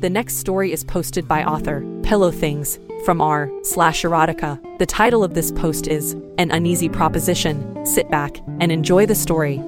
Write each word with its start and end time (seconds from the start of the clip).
The 0.00 0.08
next 0.08 0.36
story 0.36 0.72
is 0.72 0.82
posted 0.82 1.28
by 1.28 1.44
author 1.44 1.84
Pillow 2.02 2.30
Things 2.30 2.78
from 3.04 3.20
r 3.20 3.50
slash 3.62 4.02
erotica. 4.02 4.58
The 4.78 4.86
title 4.86 5.22
of 5.22 5.34
this 5.34 5.52
post 5.52 5.88
is 5.88 6.14
An 6.38 6.50
Uneasy 6.50 6.88
Proposition. 6.88 7.84
Sit 7.84 8.10
back 8.10 8.38
and 8.60 8.72
enjoy 8.72 9.04
the 9.04 9.14
story. 9.14 9.58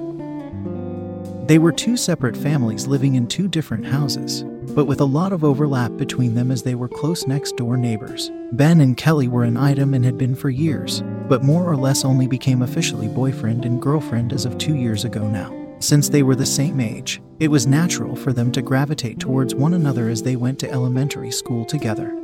They 1.45 1.59
were 1.59 1.71
two 1.71 1.95
separate 1.95 2.35
families 2.35 2.87
living 2.87 3.13
in 3.13 3.27
two 3.27 3.47
different 3.47 3.85
houses, 3.85 4.41
but 4.73 4.85
with 4.85 5.01
a 5.01 5.05
lot 5.05 5.33
of 5.33 5.43
overlap 5.43 5.97
between 5.97 6.33
them 6.33 6.49
as 6.49 6.63
they 6.63 6.73
were 6.73 6.89
close 6.89 7.27
next 7.27 7.55
door 7.55 7.77
neighbors. 7.77 8.31
Ben 8.53 8.81
and 8.81 8.97
Kelly 8.97 9.27
were 9.27 9.43
an 9.43 9.55
item 9.55 9.93
and 9.93 10.03
had 10.03 10.17
been 10.17 10.33
for 10.33 10.49
years, 10.49 11.03
but 11.29 11.43
more 11.43 11.69
or 11.69 11.75
less 11.75 12.03
only 12.03 12.25
became 12.25 12.63
officially 12.63 13.07
boyfriend 13.07 13.65
and 13.65 13.79
girlfriend 13.79 14.33
as 14.33 14.45
of 14.45 14.57
two 14.57 14.73
years 14.73 15.05
ago 15.05 15.27
now. 15.27 15.62
Since 15.83 16.07
they 16.07 16.23
were 16.23 16.37
the 16.37 16.45
same 16.45 16.79
age, 16.79 17.21
it 17.41 17.49
was 17.49 17.67
natural 17.67 18.15
for 18.15 18.31
them 18.31 18.53
to 18.53 18.61
gravitate 18.61 19.19
towards 19.19 19.53
one 19.53 19.73
another 19.73 20.07
as 20.07 20.23
they 20.23 20.37
went 20.37 20.57
to 20.59 20.71
elementary 20.71 21.29
school 21.29 21.65
together, 21.65 22.17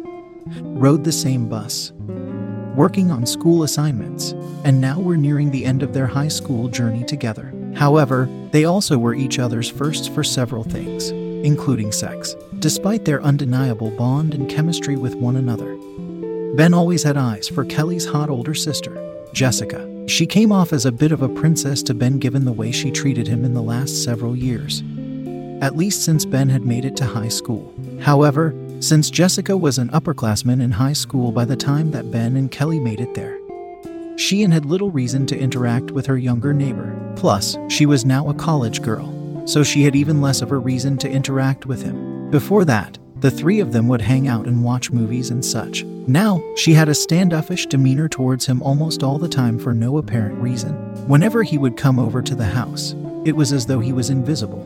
rode 0.61 1.03
the 1.03 1.11
same 1.11 1.49
bus, 1.49 1.91
working 2.73 3.11
on 3.11 3.25
school 3.25 3.63
assignments, 3.63 4.31
and 4.63 4.79
now 4.79 4.97
were 4.97 5.17
nearing 5.17 5.51
the 5.51 5.65
end 5.65 5.83
of 5.83 5.93
their 5.93 6.07
high 6.07 6.29
school 6.29 6.69
journey 6.69 7.03
together. 7.03 7.53
However, 7.75 8.29
they 8.51 8.63
also 8.63 8.97
were 8.97 9.13
each 9.13 9.39
other's 9.39 9.69
firsts 9.69 10.07
for 10.07 10.23
several 10.23 10.63
things, 10.63 11.09
including 11.09 11.91
sex, 11.91 12.37
despite 12.59 13.03
their 13.03 13.21
undeniable 13.23 13.91
bond 13.91 14.33
and 14.33 14.49
chemistry 14.49 14.95
with 14.95 15.15
one 15.15 15.35
another. 15.35 15.75
Ben 16.55 16.73
always 16.73 17.03
had 17.03 17.17
eyes 17.17 17.49
for 17.49 17.65
Kelly's 17.65 18.05
hot 18.05 18.29
older 18.29 18.53
sister, 18.53 18.95
Jessica. 19.33 19.98
She 20.09 20.25
came 20.25 20.51
off 20.51 20.73
as 20.73 20.87
a 20.87 20.91
bit 20.91 21.11
of 21.11 21.21
a 21.21 21.29
princess 21.29 21.83
to 21.83 21.93
Ben 21.93 22.17
given 22.17 22.43
the 22.43 22.51
way 22.51 22.71
she 22.71 22.89
treated 22.89 23.27
him 23.27 23.45
in 23.45 23.53
the 23.53 23.61
last 23.61 24.03
several 24.03 24.35
years. 24.35 24.81
At 25.61 25.77
least 25.77 26.03
since 26.03 26.25
Ben 26.25 26.49
had 26.49 26.65
made 26.65 26.83
it 26.83 26.97
to 26.97 27.05
high 27.05 27.27
school. 27.27 27.71
However, 28.01 28.55
since 28.79 29.11
Jessica 29.11 29.55
was 29.55 29.77
an 29.77 29.89
upperclassman 29.89 30.63
in 30.63 30.71
high 30.71 30.93
school 30.93 31.31
by 31.31 31.45
the 31.45 31.55
time 31.55 31.91
that 31.91 32.09
Ben 32.09 32.37
and 32.37 32.49
Kelly 32.49 32.79
made 32.79 32.99
it 32.99 33.13
there, 33.13 33.37
she 34.17 34.41
and 34.41 34.51
had 34.51 34.65
little 34.65 34.89
reason 34.89 35.27
to 35.27 35.39
interact 35.39 35.91
with 35.91 36.07
her 36.07 36.17
younger 36.17 36.53
neighbor. 36.53 36.97
Plus, 37.15 37.55
she 37.67 37.85
was 37.85 38.03
now 38.03 38.27
a 38.29 38.33
college 38.33 38.81
girl, 38.81 39.47
so 39.47 39.63
she 39.63 39.83
had 39.83 39.95
even 39.95 40.21
less 40.21 40.41
of 40.41 40.51
a 40.51 40.57
reason 40.57 40.97
to 40.97 41.09
interact 41.09 41.67
with 41.67 41.83
him. 41.83 42.31
Before 42.31 42.65
that, 42.65 42.97
the 43.19 43.31
three 43.31 43.59
of 43.59 43.73
them 43.73 43.87
would 43.87 44.01
hang 44.01 44.27
out 44.27 44.47
and 44.47 44.63
watch 44.63 44.91
movies 44.91 45.29
and 45.29 45.43
such. 45.43 45.83
Now, 45.83 46.41
she 46.55 46.73
had 46.73 46.89
a 46.89 46.95
standoffish 46.95 47.65
demeanor 47.67 48.07
towards 48.07 48.45
him 48.45 48.63
almost 48.63 49.03
all 49.03 49.17
the 49.17 49.27
time 49.27 49.59
for 49.59 49.73
no 49.73 49.97
apparent 49.97 50.41
reason. 50.41 50.73
Whenever 51.07 51.43
he 51.43 51.57
would 51.57 51.77
come 51.77 51.99
over 51.99 52.21
to 52.21 52.35
the 52.35 52.45
house, 52.45 52.95
it 53.25 53.35
was 53.35 53.51
as 53.51 53.65
though 53.65 53.79
he 53.79 53.93
was 53.93 54.09
invisible. 54.09 54.65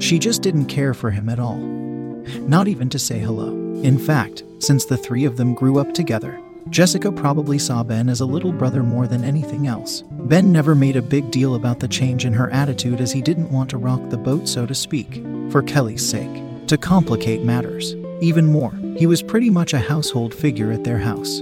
She 0.00 0.18
just 0.18 0.42
didn't 0.42 0.66
care 0.66 0.94
for 0.94 1.10
him 1.10 1.28
at 1.28 1.38
all. 1.38 1.56
Not 1.56 2.68
even 2.68 2.88
to 2.90 2.98
say 2.98 3.18
hello. 3.18 3.48
In 3.82 3.98
fact, 3.98 4.42
since 4.58 4.84
the 4.84 4.96
three 4.96 5.24
of 5.24 5.36
them 5.36 5.54
grew 5.54 5.78
up 5.78 5.94
together, 5.94 6.38
Jessica 6.68 7.10
probably 7.10 7.58
saw 7.58 7.82
Ben 7.82 8.08
as 8.08 8.20
a 8.20 8.26
little 8.26 8.52
brother 8.52 8.82
more 8.82 9.06
than 9.06 9.24
anything 9.24 9.66
else. 9.66 10.02
Ben 10.10 10.52
never 10.52 10.74
made 10.74 10.96
a 10.96 11.02
big 11.02 11.30
deal 11.30 11.54
about 11.54 11.80
the 11.80 11.88
change 11.88 12.26
in 12.26 12.32
her 12.32 12.50
attitude 12.50 13.00
as 13.00 13.12
he 13.12 13.22
didn't 13.22 13.50
want 13.50 13.70
to 13.70 13.78
rock 13.78 14.10
the 14.10 14.18
boat, 14.18 14.46
so 14.46 14.66
to 14.66 14.74
speak, 14.74 15.22
for 15.50 15.62
Kelly's 15.62 16.06
sake. 16.06 16.49
To 16.70 16.78
complicate 16.78 17.42
matters 17.42 17.96
even 18.20 18.46
more, 18.46 18.70
he 18.96 19.04
was 19.04 19.24
pretty 19.24 19.50
much 19.50 19.72
a 19.72 19.80
household 19.80 20.32
figure 20.32 20.70
at 20.70 20.84
their 20.84 20.98
house, 20.98 21.40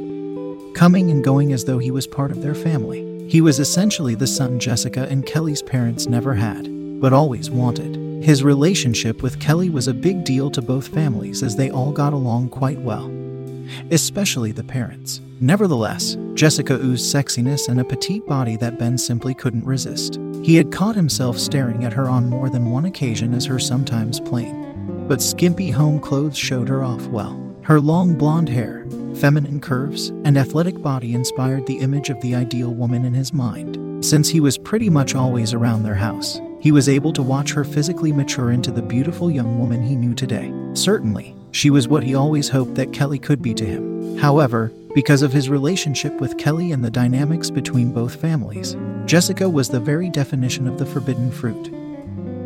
coming 0.74 1.10
and 1.10 1.22
going 1.22 1.52
as 1.52 1.66
though 1.66 1.76
he 1.76 1.90
was 1.90 2.06
part 2.06 2.30
of 2.30 2.40
their 2.40 2.54
family. 2.54 3.28
He 3.28 3.42
was 3.42 3.60
essentially 3.60 4.14
the 4.14 4.26
son 4.26 4.58
Jessica 4.58 5.06
and 5.10 5.26
Kelly's 5.26 5.60
parents 5.60 6.06
never 6.06 6.32
had, 6.32 6.66
but 6.98 7.12
always 7.12 7.50
wanted. 7.50 8.24
His 8.24 8.42
relationship 8.42 9.22
with 9.22 9.38
Kelly 9.38 9.68
was 9.68 9.86
a 9.86 9.92
big 9.92 10.24
deal 10.24 10.50
to 10.50 10.62
both 10.62 10.88
families 10.88 11.42
as 11.42 11.56
they 11.56 11.68
all 11.68 11.92
got 11.92 12.14
along 12.14 12.48
quite 12.48 12.80
well, 12.80 13.12
especially 13.90 14.52
the 14.52 14.64
parents. 14.64 15.20
Nevertheless, 15.42 16.16
Jessica 16.32 16.72
oozed 16.72 17.14
sexiness 17.14 17.68
and 17.68 17.80
a 17.80 17.84
petite 17.84 18.24
body 18.24 18.56
that 18.56 18.78
Ben 18.78 18.96
simply 18.96 19.34
couldn't 19.34 19.66
resist. 19.66 20.18
He 20.42 20.56
had 20.56 20.72
caught 20.72 20.96
himself 20.96 21.38
staring 21.38 21.84
at 21.84 21.92
her 21.92 22.08
on 22.08 22.30
more 22.30 22.48
than 22.48 22.70
one 22.70 22.86
occasion 22.86 23.34
as 23.34 23.44
her 23.44 23.58
sometimes 23.58 24.20
plain, 24.20 24.67
but 25.08 25.22
skimpy 25.22 25.70
home 25.70 25.98
clothes 25.98 26.36
showed 26.36 26.68
her 26.68 26.84
off 26.84 27.06
well. 27.06 27.42
Her 27.62 27.80
long 27.80 28.14
blonde 28.14 28.48
hair, 28.48 28.86
feminine 29.16 29.60
curves, 29.60 30.10
and 30.24 30.36
athletic 30.36 30.80
body 30.82 31.14
inspired 31.14 31.66
the 31.66 31.78
image 31.78 32.10
of 32.10 32.20
the 32.20 32.34
ideal 32.34 32.72
woman 32.72 33.04
in 33.04 33.14
his 33.14 33.32
mind. 33.32 34.04
Since 34.04 34.28
he 34.28 34.40
was 34.40 34.58
pretty 34.58 34.90
much 34.90 35.14
always 35.14 35.54
around 35.54 35.82
their 35.82 35.94
house, 35.94 36.40
he 36.60 36.72
was 36.72 36.88
able 36.88 37.12
to 37.14 37.22
watch 37.22 37.52
her 37.52 37.64
physically 37.64 38.12
mature 38.12 38.52
into 38.52 38.70
the 38.70 38.82
beautiful 38.82 39.30
young 39.30 39.58
woman 39.58 39.82
he 39.82 39.96
knew 39.96 40.14
today. 40.14 40.52
Certainly, 40.74 41.34
she 41.52 41.70
was 41.70 41.88
what 41.88 42.02
he 42.02 42.14
always 42.14 42.48
hoped 42.48 42.74
that 42.74 42.92
Kelly 42.92 43.18
could 43.18 43.40
be 43.40 43.54
to 43.54 43.64
him. 43.64 44.18
However, 44.18 44.70
because 44.94 45.22
of 45.22 45.32
his 45.32 45.48
relationship 45.48 46.20
with 46.20 46.38
Kelly 46.38 46.72
and 46.72 46.84
the 46.84 46.90
dynamics 46.90 47.50
between 47.50 47.92
both 47.92 48.20
families, 48.20 48.76
Jessica 49.06 49.48
was 49.48 49.68
the 49.68 49.80
very 49.80 50.10
definition 50.10 50.66
of 50.66 50.78
the 50.78 50.86
forbidden 50.86 51.30
fruit. 51.30 51.72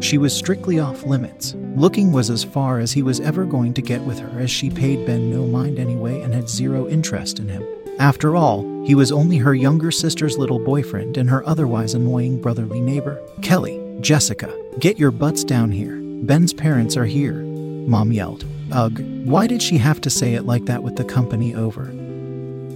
She 0.03 0.19
was 0.19 0.35
strictly 0.35 0.81
off 0.81 1.05
limits. 1.05 1.55
Looking 1.77 2.11
was 2.11 2.29
as 2.29 2.43
far 2.43 2.81
as 2.81 2.91
he 2.91 3.03
was 3.03 3.21
ever 3.21 3.45
going 3.45 3.73
to 3.75 3.81
get 3.81 4.03
with 4.03 4.19
her, 4.19 4.41
as 4.41 4.51
she 4.51 4.69
paid 4.69 5.07
Ben 5.07 5.31
no 5.31 5.47
mind 5.47 5.79
anyway 5.79 6.21
and 6.23 6.35
had 6.35 6.51
zero 6.51 6.89
interest 6.89 7.39
in 7.39 7.49
him. 7.49 7.65
After 8.01 8.35
all, 8.35 8.63
he 8.85 8.97
was 8.97 9.13
only 9.13 9.37
her 9.39 9.55
younger 9.55 9.93
sister's 9.93 10.37
little 10.37 10.59
boyfriend 10.59 11.17
and 11.19 11.31
her 11.31 11.47
otherwise 11.47 11.95
annoying 11.95 12.43
brotherly 12.43 12.81
neighbor. 12.81 13.23
Kelly, 13.43 13.81
Jessica, 14.01 14.53
get 14.81 14.99
your 14.99 15.13
butts 15.13 15.45
down 15.45 15.71
here. 15.71 15.97
Ben's 16.03 16.53
parents 16.53 16.97
are 16.97 17.07
here. 17.07 17.35
Mom 17.35 18.11
yelled. 18.11 18.45
Ugh, 18.73 18.99
why 19.25 19.47
did 19.47 19.63
she 19.63 19.79
have 19.79 20.01
to 20.01 20.11
say 20.11 20.35
it 20.35 20.47
like 20.47 20.65
that 20.65 20.83
with 20.83 20.97
the 20.97 21.05
company 21.05 21.55
over? 21.55 21.95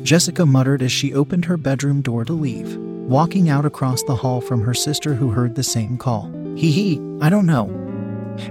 Jessica 0.05 0.47
muttered 0.47 0.81
as 0.81 0.93
she 0.93 1.13
opened 1.13 1.47
her 1.47 1.57
bedroom 1.57 2.03
door 2.03 2.25
to 2.25 2.33
leave, 2.33 2.77
walking 2.77 3.49
out 3.49 3.65
across 3.67 4.05
the 4.05 4.15
hall 4.15 4.41
from 4.41 4.61
her 4.61 4.75
sister 4.75 5.15
who 5.15 5.31
heard 5.31 5.57
the 5.57 5.65
same 5.65 5.99
call. 5.99 6.31
Hee 6.57 6.71
hee, 6.71 7.01
I 7.21 7.29
don't 7.29 7.47
know. 7.47 7.71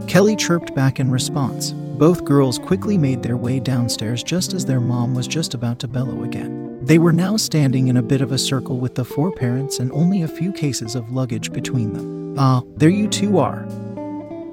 Kelly 0.07 0.35
chirped 0.35 0.75
back 0.75 0.99
in 0.99 1.09
response. 1.09 1.71
Both 1.71 2.23
girls 2.23 2.59
quickly 2.59 2.97
made 2.97 3.23
their 3.23 3.37
way 3.37 3.59
downstairs 3.59 4.21
just 4.21 4.53
as 4.53 4.65
their 4.65 4.79
mom 4.79 5.15
was 5.15 5.27
just 5.27 5.53
about 5.53 5.79
to 5.79 5.87
bellow 5.87 6.23
again. 6.23 6.79
They 6.83 6.99
were 6.99 7.13
now 7.13 7.35
standing 7.35 7.87
in 7.87 7.97
a 7.97 8.03
bit 8.03 8.21
of 8.21 8.31
a 8.31 8.37
circle 8.37 8.77
with 8.77 8.93
the 8.93 9.05
four 9.05 9.31
parents 9.31 9.79
and 9.79 9.91
only 9.91 10.21
a 10.21 10.27
few 10.27 10.51
cases 10.51 10.93
of 10.93 11.11
luggage 11.11 11.51
between 11.51 11.93
them. 11.93 12.37
Ah, 12.37 12.61
there 12.75 12.89
you 12.89 13.07
two 13.07 13.39
are. 13.39 13.65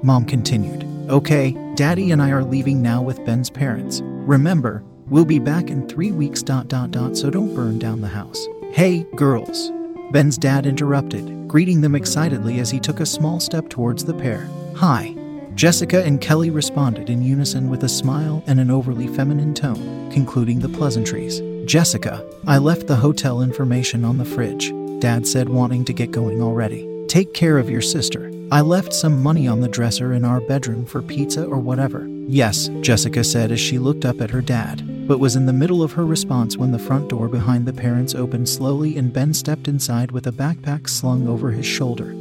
Mom 0.01 0.25
continued. 0.25 0.83
Okay, 1.09 1.51
Daddy 1.75 2.11
and 2.11 2.21
I 2.21 2.31
are 2.31 2.43
leaving 2.43 2.81
now 2.81 3.03
with 3.03 3.23
Ben's 3.25 3.49
parents. 3.51 4.01
Remember, 4.03 4.83
we'll 5.09 5.25
be 5.25 5.37
back 5.37 5.69
in 5.69 5.87
three 5.87 6.11
weeks. 6.11 6.41
Dot 6.41 6.69
dot 6.69 6.89
dot. 6.91 7.15
So 7.17 7.29
don't 7.29 7.53
burn 7.53 7.77
down 7.77 8.01
the 8.01 8.07
house. 8.07 8.47
Hey, 8.71 9.03
girls. 9.15 9.71
Ben's 10.11 10.37
dad 10.37 10.65
interrupted, 10.65 11.42
greeting 11.53 11.81
them 11.81 11.93
excitedly 11.93 12.59
as 12.59 12.71
he 12.71 12.79
took 12.79 12.99
a 12.99 13.05
small 13.05 13.39
step 13.39 13.69
towards 13.69 14.03
the 14.03 14.13
pair. 14.15 14.49
Hi. 14.75 15.15
Jessica 15.53 16.03
and 16.03 16.19
Kelly 16.19 16.49
responded 16.49 17.11
in 17.11 17.21
unison 17.21 17.69
with 17.69 17.83
a 17.83 17.89
smile 17.89 18.43
and 18.47 18.59
an 18.59 18.71
overly 18.71 19.05
feminine 19.05 19.53
tone, 19.53 20.11
concluding 20.11 20.59
the 20.59 20.69
pleasantries. 20.69 21.43
Jessica, 21.69 22.25
I 22.47 22.57
left 22.57 22.87
the 22.87 22.95
hotel 22.95 23.43
information 23.43 24.03
on 24.03 24.17
the 24.17 24.25
fridge, 24.25 24.73
Dad 24.97 25.27
said, 25.27 25.47
wanting 25.47 25.85
to 25.85 25.93
get 25.93 26.09
going 26.09 26.41
already. 26.41 26.89
Take 27.07 27.35
care 27.35 27.59
of 27.59 27.69
your 27.69 27.83
sister. 27.83 28.31
I 28.51 28.61
left 28.61 28.91
some 28.91 29.21
money 29.21 29.47
on 29.47 29.59
the 29.59 29.67
dresser 29.67 30.11
in 30.13 30.25
our 30.25 30.41
bedroom 30.41 30.87
for 30.87 31.03
pizza 31.03 31.45
or 31.45 31.59
whatever. 31.59 32.07
Yes, 32.27 32.69
Jessica 32.81 33.23
said 33.23 33.51
as 33.51 33.59
she 33.59 33.79
looked 33.79 34.05
up 34.05 34.21
at 34.21 34.31
her 34.31 34.41
dad, 34.41 35.07
but 35.07 35.19
was 35.19 35.35
in 35.35 35.45
the 35.45 35.53
middle 35.53 35.83
of 35.83 35.91
her 35.91 36.05
response 36.05 36.57
when 36.57 36.71
the 36.71 36.79
front 36.79 37.09
door 37.09 37.27
behind 37.27 37.65
the 37.65 37.73
parents 37.73 38.15
opened 38.15 38.47
slowly 38.47 38.97
and 38.97 39.13
Ben 39.13 39.33
stepped 39.33 39.67
inside 39.67 40.11
with 40.11 40.27
a 40.27 40.31
backpack 40.31 40.89
slung 40.89 41.27
over 41.27 41.51
his 41.51 41.65
shoulder. 41.65 42.15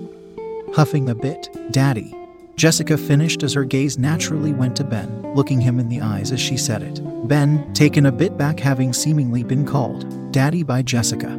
Huffing 0.74 1.08
a 1.08 1.14
bit, 1.14 1.48
Daddy. 1.70 2.14
Jessica 2.56 2.98
finished 2.98 3.42
as 3.42 3.54
her 3.54 3.64
gaze 3.64 3.98
naturally 3.98 4.52
went 4.52 4.76
to 4.76 4.84
Ben, 4.84 5.34
looking 5.34 5.60
him 5.60 5.78
in 5.78 5.88
the 5.88 6.00
eyes 6.00 6.32
as 6.32 6.40
she 6.40 6.56
said 6.56 6.82
it. 6.82 7.00
Ben, 7.28 7.72
taken 7.72 8.06
a 8.06 8.12
bit 8.12 8.36
back 8.36 8.60
having 8.60 8.92
seemingly 8.92 9.42
been 9.42 9.66
called 9.66 10.32
Daddy 10.32 10.62
by 10.62 10.82
Jessica, 10.82 11.30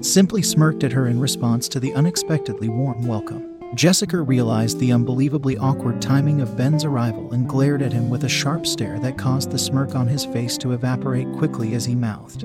simply 0.00 0.42
smirked 0.42 0.84
at 0.84 0.92
her 0.92 1.06
in 1.06 1.20
response 1.20 1.68
to 1.68 1.80
the 1.80 1.92
unexpectedly 1.94 2.68
warm 2.68 3.06
welcome. 3.06 3.51
Jessica 3.74 4.20
realized 4.20 4.78
the 4.78 4.92
unbelievably 4.92 5.56
awkward 5.56 6.02
timing 6.02 6.42
of 6.42 6.56
Ben's 6.56 6.84
arrival 6.84 7.32
and 7.32 7.48
glared 7.48 7.80
at 7.80 7.92
him 7.92 8.10
with 8.10 8.24
a 8.24 8.28
sharp 8.28 8.66
stare 8.66 8.98
that 8.98 9.16
caused 9.16 9.50
the 9.50 9.58
smirk 9.58 9.94
on 9.94 10.06
his 10.06 10.26
face 10.26 10.58
to 10.58 10.72
evaporate 10.72 11.32
quickly 11.32 11.74
as 11.74 11.86
he 11.86 11.94
mouthed, 11.94 12.44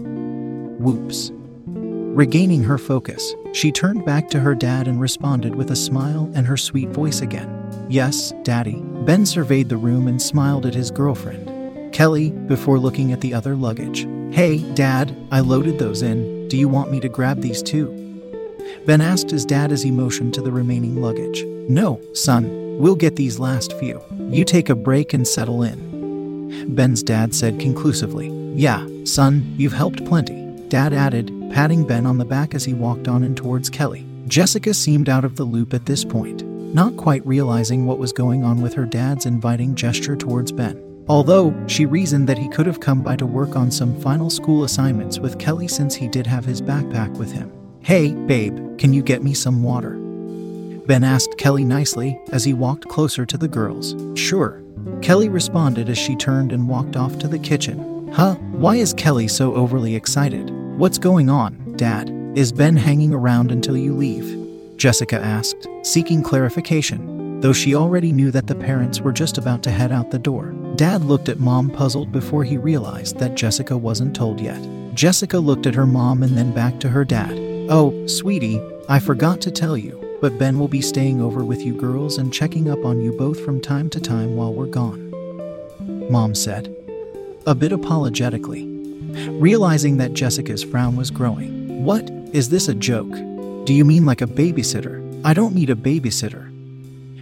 Whoops. 0.79 1.31
Regaining 1.65 2.63
her 2.63 2.77
focus, 2.77 3.35
she 3.51 3.73
turned 3.73 4.05
back 4.05 4.29
to 4.29 4.39
her 4.39 4.55
dad 4.55 4.87
and 4.87 5.01
responded 5.01 5.53
with 5.53 5.71
a 5.71 5.75
smile 5.75 6.31
and 6.33 6.47
her 6.47 6.57
sweet 6.57 6.89
voice 6.89 7.21
again. 7.21 7.53
Yes, 7.89 8.33
Daddy. 8.43 8.81
Ben 9.05 9.25
surveyed 9.25 9.67
the 9.67 9.77
room 9.77 10.07
and 10.07 10.21
smiled 10.21 10.65
at 10.65 10.73
his 10.73 10.91
girlfriend, 10.91 11.93
Kelly, 11.93 12.31
before 12.31 12.79
looking 12.79 13.11
at 13.11 13.19
the 13.19 13.33
other 13.33 13.55
luggage. 13.55 14.07
Hey, 14.33 14.59
Dad, 14.75 15.15
I 15.29 15.41
loaded 15.41 15.77
those 15.77 16.01
in. 16.01 16.47
Do 16.47 16.57
you 16.57 16.69
want 16.69 16.89
me 16.89 17.01
to 17.01 17.09
grab 17.09 17.41
these 17.41 17.61
too? 17.61 18.06
Ben 18.85 19.01
asked 19.01 19.29
his 19.29 19.45
dad 19.45 19.71
as 19.71 19.83
he 19.83 19.91
motioned 19.91 20.33
to 20.33 20.41
the 20.41 20.51
remaining 20.51 21.01
luggage. 21.01 21.43
No, 21.69 22.01
son, 22.13 22.77
we'll 22.79 22.95
get 22.95 23.15
these 23.15 23.39
last 23.39 23.73
few. 23.73 24.01
You 24.29 24.45
take 24.45 24.69
a 24.69 24.75
break 24.75 25.13
and 25.13 25.27
settle 25.27 25.63
in. 25.63 26.75
Ben's 26.75 27.03
dad 27.03 27.33
said 27.35 27.59
conclusively. 27.59 28.29
Yeah, 28.55 28.87
son, 29.03 29.53
you've 29.57 29.73
helped 29.73 30.05
plenty. 30.05 30.45
Dad 30.69 30.93
added, 30.93 31.31
patting 31.51 31.85
Ben 31.85 32.05
on 32.05 32.17
the 32.17 32.25
back 32.25 32.55
as 32.55 32.65
he 32.65 32.73
walked 32.73 33.07
on 33.07 33.23
in 33.23 33.35
towards 33.35 33.69
Kelly. 33.69 34.05
Jessica 34.27 34.73
seemed 34.73 35.07
out 35.07 35.23
of 35.23 35.35
the 35.35 35.43
loop 35.43 35.73
at 35.73 35.85
this 35.85 36.03
point, 36.03 36.43
not 36.73 36.97
quite 36.97 37.25
realizing 37.25 37.85
what 37.85 37.99
was 37.99 38.11
going 38.11 38.43
on 38.43 38.61
with 38.61 38.73
her 38.73 38.85
dad's 38.85 39.25
inviting 39.25 39.75
gesture 39.75 40.15
towards 40.15 40.51
Ben. 40.51 40.83
Although 41.07 41.55
she 41.67 41.85
reasoned 41.85 42.27
that 42.27 42.37
he 42.37 42.49
could 42.49 42.65
have 42.65 42.81
come 42.81 43.01
by 43.01 43.15
to 43.15 43.25
work 43.25 43.55
on 43.55 43.71
some 43.71 43.99
final 44.01 44.29
school 44.29 44.65
assignments 44.65 45.19
with 45.19 45.39
Kelly 45.39 45.69
since 45.69 45.95
he 45.95 46.09
did 46.09 46.27
have 46.27 46.43
his 46.43 46.61
backpack 46.61 47.11
with 47.17 47.31
him. 47.31 47.49
Hey, 47.87 48.11
babe, 48.11 48.77
can 48.77 48.91
you 48.91 49.01
get 49.01 49.23
me 49.23 49.33
some 49.33 49.63
water? 49.63 49.91
Ben 50.87 51.05
asked 51.05 51.37
Kelly 51.37 51.63
nicely 51.63 52.19
as 52.33 52.43
he 52.43 52.53
walked 52.53 52.89
closer 52.89 53.25
to 53.25 53.37
the 53.37 53.47
girls. 53.47 53.95
Sure. 54.19 54.61
Kelly 55.01 55.29
responded 55.29 55.87
as 55.87 55.97
she 55.97 56.17
turned 56.17 56.51
and 56.51 56.67
walked 56.67 56.97
off 56.97 57.17
to 57.19 57.29
the 57.29 57.39
kitchen. 57.39 58.11
Huh? 58.11 58.35
Why 58.51 58.75
is 58.75 58.93
Kelly 58.93 59.29
so 59.29 59.55
overly 59.55 59.95
excited? 59.95 60.49
What's 60.77 60.97
going 60.97 61.29
on, 61.29 61.77
Dad? 61.77 62.09
Is 62.35 62.51
Ben 62.51 62.75
hanging 62.75 63.13
around 63.13 63.53
until 63.53 63.77
you 63.77 63.93
leave? 63.93 64.75
Jessica 64.75 65.15
asked, 65.15 65.65
seeking 65.83 66.21
clarification, 66.21 67.39
though 67.39 67.53
she 67.53 67.73
already 67.73 68.11
knew 68.11 68.31
that 68.31 68.47
the 68.47 68.55
parents 68.55 68.99
were 68.99 69.13
just 69.13 69.37
about 69.37 69.63
to 69.63 69.71
head 69.71 69.93
out 69.93 70.11
the 70.11 70.19
door. 70.19 70.53
Dad 70.75 71.05
looked 71.05 71.29
at 71.29 71.39
Mom 71.39 71.69
puzzled 71.69 72.11
before 72.11 72.43
he 72.43 72.57
realized 72.57 73.17
that 73.19 73.35
Jessica 73.35 73.77
wasn't 73.77 74.13
told 74.13 74.41
yet. 74.41 74.61
Jessica 74.93 75.39
looked 75.39 75.67
at 75.67 75.75
her 75.75 75.85
mom 75.85 76.21
and 76.21 76.37
then 76.37 76.53
back 76.53 76.81
to 76.81 76.89
her 76.89 77.05
dad. 77.05 77.46
Oh, 77.69 78.07
sweetie, 78.07 78.61
I 78.87 78.99
forgot 78.99 79.41
to 79.41 79.51
tell 79.51 79.75
you, 79.75 80.17
but 80.21 80.37
Ben 80.37 80.57
will 80.57 80.69
be 80.69 80.81
staying 80.81 81.19
over 81.19 81.43
with 81.43 81.59
you 81.61 81.73
girls 81.73 82.17
and 82.17 82.33
checking 82.33 82.69
up 82.69 82.85
on 82.85 83.01
you 83.01 83.11
both 83.11 83.43
from 83.43 83.59
time 83.59 83.89
to 83.89 83.99
time 83.99 84.37
while 84.37 84.53
we're 84.53 84.67
gone. 84.67 85.11
Mom 86.09 86.33
said, 86.33 86.73
a 87.45 87.53
bit 87.53 87.73
apologetically, 87.73 88.65
realizing 89.31 89.97
that 89.97 90.13
Jessica's 90.13 90.63
frown 90.63 90.95
was 90.95 91.11
growing. 91.11 91.83
What? 91.83 92.09
Is 92.31 92.47
this 92.47 92.69
a 92.69 92.73
joke? 92.73 93.11
Do 93.65 93.73
you 93.73 93.83
mean 93.83 94.05
like 94.05 94.21
a 94.21 94.27
babysitter? 94.27 95.21
I 95.25 95.33
don't 95.33 95.53
need 95.53 95.69
a 95.69 95.75
babysitter. 95.75 96.49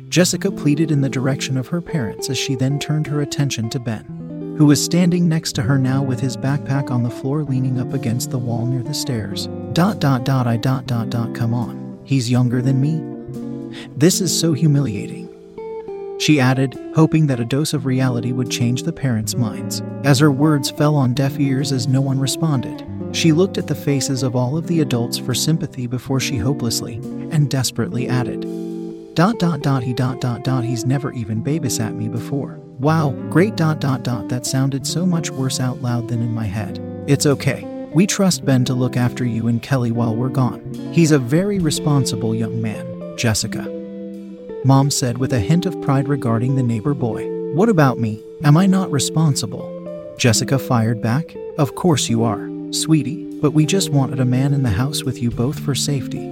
Jessica 0.10 0.52
pleaded 0.52 0.92
in 0.92 1.02
the 1.02 1.10
direction 1.10 1.58
of 1.58 1.70
her 1.70 1.82
parents 1.82 2.30
as 2.30 2.38
she 2.38 2.54
then 2.54 2.78
turned 2.78 3.08
her 3.08 3.22
attention 3.22 3.68
to 3.72 3.80
Ben, 3.80 4.56
who 4.60 4.68
was 4.68 4.84
standing 4.84 5.28
next 5.28 5.54
to 5.54 5.64
her 5.64 5.80
now 5.80 6.04
with 6.04 6.20
his 6.20 6.38
backpack 6.38 6.92
on 6.92 7.02
the 7.02 7.10
floor 7.10 7.44
leaning 7.44 7.80
up 7.80 7.94
against 7.94 8.30
the 8.30 8.38
wall 8.38 8.68
near 8.68 8.84
the 8.84 8.94
stairs. 8.94 9.50
Dot 9.76 10.00
dot 10.00 10.24
dot 10.24 10.48
I 10.48 10.56
dot 10.56 10.88
dot 10.88 11.10
dot 11.10 11.36
come 11.36 11.54
on. 11.54 12.00
He's 12.06 12.32
younger 12.32 12.62
than 12.62 12.80
me? 12.80 13.04
This 13.98 14.22
is 14.22 14.40
so 14.40 14.54
humiliating. 14.54 15.28
She 16.18 16.40
added, 16.40 16.80
hoping 16.96 17.28
that 17.28 17.42
a 17.42 17.46
dose 17.46 17.74
of 17.74 17.86
reality 17.86 18.32
would 18.32 18.50
change 18.50 18.84
the 18.84 18.94
parents' 18.94 19.36
minds. 19.36 19.82
As 20.06 20.18
her 20.20 20.32
words 20.32 20.72
fell 20.72 20.96
on 20.96 21.14
deaf 21.14 21.38
ears 21.42 21.74
as 21.74 21.90
no 21.90 22.00
one 22.00 22.18
responded, 22.18 22.88
she 23.12 23.34
looked 23.34 23.58
at 23.58 23.68
the 23.68 23.76
faces 23.76 24.24
of 24.24 24.34
all 24.34 24.56
of 24.56 24.66
the 24.68 24.80
adults 24.80 25.18
for 25.18 25.34
sympathy 25.34 25.88
before 25.88 26.22
she 26.22 26.38
hopelessly 26.38 26.96
and 27.32 27.52
desperately 27.52 28.08
added, 28.08 28.44
Dot 29.14 29.40
dot 29.40 29.60
dot 29.60 29.84
he 29.84 29.92
dot 29.92 30.22
dot 30.22 30.46
dot 30.46 30.64
he's 30.64 30.86
never 30.86 31.12
even 31.12 31.44
babysat 31.44 31.94
me 31.94 32.08
before. 32.08 32.62
Wow, 32.80 33.10
great 33.30 33.58
dot 33.58 33.82
dot 33.82 34.04
dot 34.04 34.30
that 34.30 34.46
sounded 34.46 34.88
so 34.88 35.06
much 35.06 35.32
worse 35.32 35.60
out 35.60 35.82
loud 35.82 36.08
than 36.08 36.22
in 36.22 36.34
my 36.34 36.46
head. 36.46 36.80
It's 37.08 37.26
okay. 37.26 37.75
We 37.96 38.06
trust 38.06 38.44
Ben 38.44 38.66
to 38.66 38.74
look 38.74 38.98
after 38.98 39.24
you 39.24 39.48
and 39.48 39.62
Kelly 39.62 39.90
while 39.90 40.14
we're 40.14 40.28
gone. 40.28 40.74
He's 40.92 41.12
a 41.12 41.18
very 41.18 41.60
responsible 41.60 42.36
young 42.36 42.62
man, 42.62 43.16
Jessica. 43.18 43.64
Mom 44.66 44.92
said 44.92 45.18
with 45.18 45.32
a 45.32 45.40
hint 45.40 45.66
of 45.66 45.82
pride 45.82 46.10
regarding 46.10 46.58
the 46.58 46.62
neighbor 46.62 46.94
boy. 46.94 47.26
What 47.54 47.70
about 47.70 47.98
me? 47.98 48.22
Am 48.44 48.58
I 48.58 48.66
not 48.66 48.92
responsible? 48.92 50.14
Jessica 50.18 50.60
fired 50.60 51.02
back. 51.02 51.38
Of 51.58 51.76
course 51.76 52.10
you 52.10 52.26
are, 52.26 52.50
sweetie, 52.72 53.40
but 53.40 53.52
we 53.52 53.66
just 53.66 53.92
wanted 53.92 54.20
a 54.20 54.26
man 54.26 54.54
in 54.54 54.64
the 54.64 54.72
house 54.72 55.06
with 55.06 55.22
you 55.22 55.32
both 55.32 55.58
for 55.58 55.74
safety. 55.74 56.28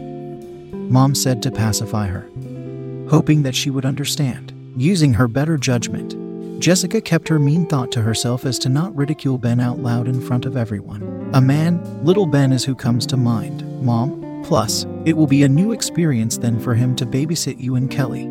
Mom 0.73 1.15
said 1.15 1.41
to 1.43 1.49
pacify 1.49 2.07
her, 2.07 2.29
hoping 3.09 3.43
that 3.43 3.55
she 3.55 3.69
would 3.69 3.85
understand. 3.85 4.51
Using 4.75 5.13
her 5.13 5.29
better 5.29 5.57
judgment, 5.57 6.13
Jessica 6.63 7.01
kept 7.01 7.27
her 7.27 7.39
mean 7.39 7.65
thought 7.65 7.91
to 7.91 8.01
herself 8.01 8.45
as 8.45 8.57
to 8.59 8.69
not 8.69 8.95
ridicule 8.95 9.37
Ben 9.37 9.59
out 9.59 9.79
loud 9.79 10.07
in 10.07 10.21
front 10.21 10.45
of 10.45 10.55
everyone. 10.55 11.29
A 11.33 11.41
man, 11.41 11.83
little 12.05 12.25
Ben 12.25 12.53
is 12.53 12.63
who 12.63 12.73
comes 12.73 13.05
to 13.07 13.17
mind, 13.17 13.65
Mom. 13.83 14.41
Plus, 14.45 14.85
it 15.03 15.11
will 15.11 15.27
be 15.27 15.43
a 15.43 15.49
new 15.49 15.73
experience 15.73 16.37
then 16.37 16.57
for 16.61 16.73
him 16.73 16.95
to 16.95 17.05
babysit 17.05 17.59
you 17.59 17.75
and 17.75 17.91
Kelly. 17.91 18.29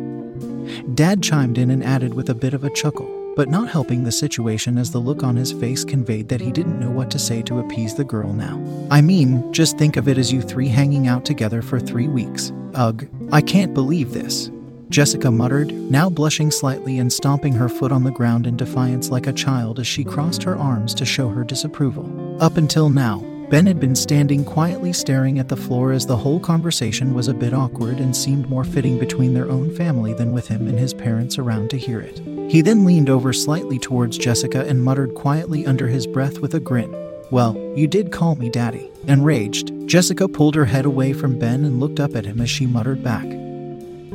Dad 0.95 1.21
chimed 1.21 1.59
in 1.59 1.69
and 1.69 1.83
added 1.83 2.15
with 2.15 2.31
a 2.31 2.33
bit 2.33 2.55
of 2.55 2.63
a 2.63 2.71
chuckle, 2.71 3.33
but 3.35 3.49
not 3.49 3.69
helping 3.69 4.03
the 4.03 4.11
situation 4.11 4.79
as 4.79 4.89
the 4.89 4.97
look 4.97 5.21
on 5.21 5.35
his 5.35 5.51
face 5.51 5.85
conveyed 5.85 6.27
that 6.29 6.41
he 6.41 6.51
didn't 6.51 6.79
know 6.79 6.89
what 6.89 7.11
to 7.11 7.19
say 7.19 7.43
to 7.43 7.59
appease 7.59 7.93
the 7.93 8.03
girl 8.03 8.33
now. 8.33 8.59
I 8.89 9.01
mean, 9.01 9.53
just 9.53 9.77
think 9.77 9.95
of 9.95 10.07
it 10.07 10.17
as 10.17 10.33
you 10.33 10.41
three 10.41 10.69
hanging 10.69 11.07
out 11.07 11.23
together 11.23 11.61
for 11.61 11.79
three 11.79 12.07
weeks. 12.07 12.51
Ugh, 12.73 13.07
I 13.31 13.41
can't 13.41 13.75
believe 13.75 14.11
this. 14.11 14.49
Jessica 14.93 15.31
muttered, 15.31 15.73
now 15.73 16.07
blushing 16.07 16.51
slightly 16.51 16.99
and 16.99 17.11
stomping 17.11 17.53
her 17.53 17.67
foot 17.67 17.91
on 17.91 18.03
the 18.03 18.11
ground 18.11 18.45
in 18.45 18.55
defiance 18.55 19.09
like 19.09 19.25
a 19.25 19.33
child 19.33 19.79
as 19.79 19.87
she 19.87 20.03
crossed 20.03 20.43
her 20.43 20.55
arms 20.55 20.93
to 20.93 21.03
show 21.03 21.29
her 21.29 21.43
disapproval. 21.43 22.37
Up 22.39 22.57
until 22.57 22.91
now, 22.91 23.25
Ben 23.49 23.65
had 23.65 23.79
been 23.79 23.95
standing 23.95 24.45
quietly 24.45 24.93
staring 24.93 25.39
at 25.39 25.49
the 25.49 25.57
floor 25.57 25.93
as 25.93 26.05
the 26.05 26.15
whole 26.15 26.39
conversation 26.39 27.15
was 27.15 27.27
a 27.27 27.33
bit 27.33 27.55
awkward 27.55 27.97
and 27.97 28.15
seemed 28.15 28.47
more 28.47 28.63
fitting 28.63 28.99
between 28.99 29.33
their 29.33 29.49
own 29.49 29.75
family 29.75 30.13
than 30.13 30.31
with 30.31 30.47
him 30.47 30.67
and 30.67 30.77
his 30.77 30.93
parents 30.93 31.39
around 31.39 31.71
to 31.71 31.77
hear 31.77 31.99
it. 31.99 32.19
He 32.51 32.61
then 32.61 32.85
leaned 32.85 33.09
over 33.09 33.33
slightly 33.33 33.79
towards 33.79 34.19
Jessica 34.19 34.63
and 34.63 34.83
muttered 34.83 35.15
quietly 35.15 35.65
under 35.65 35.87
his 35.87 36.05
breath 36.05 36.37
with 36.37 36.53
a 36.53 36.59
grin, 36.59 36.93
Well, 37.31 37.55
you 37.75 37.87
did 37.87 38.11
call 38.11 38.35
me 38.35 38.47
daddy. 38.47 38.91
Enraged, 39.07 39.71
Jessica 39.87 40.27
pulled 40.27 40.53
her 40.53 40.65
head 40.65 40.85
away 40.85 41.13
from 41.13 41.39
Ben 41.39 41.65
and 41.65 41.79
looked 41.79 41.99
up 41.99 42.15
at 42.15 42.25
him 42.25 42.39
as 42.39 42.51
she 42.51 42.67
muttered 42.67 43.03
back, 43.03 43.25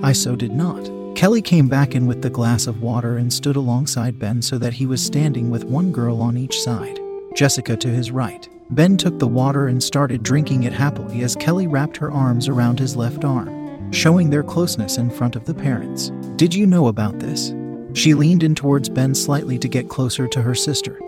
I 0.02 0.12
so 0.12 0.36
did 0.36 0.52
not. 0.52 0.90
Kelly 1.16 1.42
came 1.42 1.66
back 1.66 1.94
in 1.94 2.06
with 2.06 2.22
the 2.22 2.30
glass 2.30 2.66
of 2.66 2.82
water 2.82 3.16
and 3.16 3.32
stood 3.32 3.56
alongside 3.56 4.18
Ben 4.18 4.40
so 4.40 4.56
that 4.58 4.74
he 4.74 4.86
was 4.86 5.04
standing 5.04 5.50
with 5.50 5.64
one 5.64 5.90
girl 5.90 6.20
on 6.22 6.36
each 6.36 6.60
side, 6.60 7.00
Jessica 7.34 7.76
to 7.76 7.88
his 7.88 8.12
right. 8.12 8.48
Ben 8.70 8.96
took 8.96 9.18
the 9.18 9.26
water 9.26 9.66
and 9.66 9.82
started 9.82 10.22
drinking 10.22 10.62
it 10.62 10.72
happily 10.72 11.22
as 11.22 11.34
Kelly 11.34 11.66
wrapped 11.66 11.96
her 11.96 12.12
arms 12.12 12.46
around 12.48 12.78
his 12.78 12.94
left 12.94 13.24
arm, 13.24 13.90
showing 13.92 14.30
their 14.30 14.44
closeness 14.44 14.98
in 14.98 15.10
front 15.10 15.34
of 15.34 15.44
the 15.44 15.54
parents. 15.54 16.10
Did 16.36 16.54
you 16.54 16.66
know 16.66 16.86
about 16.86 17.18
this? 17.18 17.52
She 17.94 18.14
leaned 18.14 18.42
in 18.44 18.54
towards 18.54 18.88
Ben 18.88 19.14
slightly 19.14 19.58
to 19.58 19.68
get 19.68 19.88
closer 19.88 20.28
to 20.28 20.42
her 20.42 20.54
sister. 20.54 21.00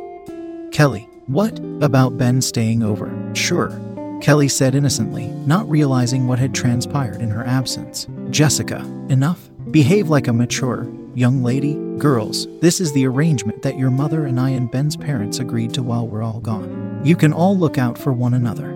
Kelly, 0.73 1.09
what 1.27 1.57
about 1.81 2.19
Ben 2.19 2.41
staying 2.41 2.83
over? 2.83 3.13
Sure, 3.35 3.71
Kelly 4.21 4.49
said 4.49 4.75
innocently, 4.75 5.27
not 5.47 5.69
realizing 5.69 6.27
what 6.27 6.39
had 6.39 6.55
transpired 6.55 7.21
in 7.21 7.31
her 7.31 7.45
absence. 7.45 8.09
Jessica, 8.31 8.79
enough. 9.09 9.51
Behave 9.71 10.09
like 10.09 10.29
a 10.29 10.33
mature, 10.33 10.89
young 11.15 11.43
lady. 11.43 11.75
Girls, 11.99 12.47
this 12.61 12.81
is 12.81 12.93
the 12.93 13.07
arrangement 13.07 13.63
that 13.63 13.79
your 13.79 13.91
mother 13.91 14.25
and 14.25 14.39
I 14.39 14.51
and 14.51 14.71
Ben's 14.71 14.97
parents 14.97 15.39
agreed 15.39 15.75
to 15.75 15.83
while 15.83 16.07
we're 16.07 16.23
all 16.23 16.41
gone. 16.41 17.01
You 17.05 17.17
can 17.17 17.33
all 17.33 17.59
look 17.59 17.77
out 17.77 17.99
for 17.99 18.13
one 18.13 18.35
another. 18.35 18.75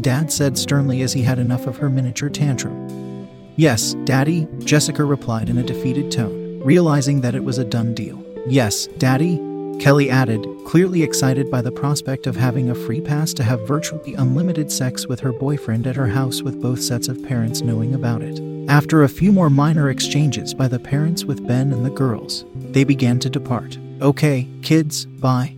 Dad 0.00 0.32
said 0.32 0.58
sternly 0.58 1.02
as 1.02 1.12
he 1.12 1.22
had 1.22 1.38
enough 1.38 1.66
of 1.66 1.76
her 1.76 1.88
miniature 1.88 2.30
tantrum. 2.30 3.28
Yes, 3.56 3.94
Daddy, 4.04 4.48
Jessica 4.60 5.04
replied 5.04 5.48
in 5.48 5.58
a 5.58 5.62
defeated 5.62 6.10
tone, 6.10 6.60
realizing 6.60 7.20
that 7.20 7.34
it 7.34 7.44
was 7.44 7.58
a 7.58 7.64
done 7.64 7.94
deal. 7.94 8.24
Yes, 8.46 8.88
Daddy, 8.98 9.36
Kelly 9.78 10.10
added, 10.10 10.46
clearly 10.64 11.02
excited 11.02 11.50
by 11.50 11.60
the 11.60 11.72
prospect 11.72 12.26
of 12.26 12.36
having 12.36 12.70
a 12.70 12.74
free 12.74 13.00
pass 13.00 13.32
to 13.34 13.44
have 13.44 13.66
virtually 13.66 14.14
unlimited 14.14 14.72
sex 14.72 15.06
with 15.06 15.20
her 15.20 15.32
boyfriend 15.32 15.86
at 15.86 15.96
her 15.96 16.08
house 16.08 16.42
with 16.42 16.60
both 16.60 16.82
sets 16.82 17.08
of 17.08 17.22
parents 17.22 17.60
knowing 17.60 17.94
about 17.94 18.22
it. 18.22 18.53
After 18.68 19.02
a 19.02 19.08
few 19.08 19.30
more 19.30 19.50
minor 19.50 19.90
exchanges 19.90 20.54
by 20.54 20.68
the 20.68 20.78
parents 20.78 21.24
with 21.24 21.46
Ben 21.46 21.72
and 21.72 21.84
the 21.84 21.90
girls, 21.90 22.44
they 22.54 22.84
began 22.84 23.18
to 23.20 23.28
depart. 23.28 23.78
Okay, 24.00 24.48
kids, 24.62 25.04
bye. 25.06 25.54